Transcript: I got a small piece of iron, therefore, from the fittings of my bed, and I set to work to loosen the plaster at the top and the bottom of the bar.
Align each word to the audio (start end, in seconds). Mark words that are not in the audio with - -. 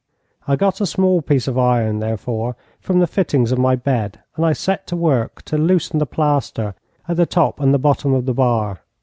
I 0.47 0.55
got 0.55 0.81
a 0.81 0.87
small 0.87 1.21
piece 1.21 1.47
of 1.47 1.59
iron, 1.59 1.99
therefore, 1.99 2.55
from 2.79 2.97
the 2.97 3.05
fittings 3.05 3.51
of 3.51 3.59
my 3.59 3.75
bed, 3.75 4.19
and 4.35 4.43
I 4.43 4.51
set 4.51 4.87
to 4.87 4.95
work 4.95 5.43
to 5.43 5.59
loosen 5.59 5.99
the 5.99 6.07
plaster 6.07 6.73
at 7.07 7.17
the 7.17 7.27
top 7.27 7.59
and 7.59 7.71
the 7.71 7.77
bottom 7.77 8.11
of 8.15 8.25
the 8.25 8.33
bar. 8.33 8.79